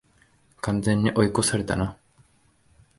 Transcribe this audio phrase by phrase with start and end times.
[0.61, 1.95] 完全に追い越されたな